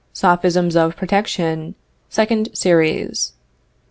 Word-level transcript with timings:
SOPHISMS 0.13 0.75
OF 0.75 0.95
PROTECTION. 0.95 1.75
SECOND 2.09 2.49
SERIES. 2.55 3.33